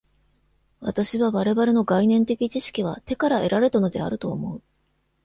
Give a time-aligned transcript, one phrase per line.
[0.79, 4.63] 私は我々の概念的知識は手から得られたのであると思う。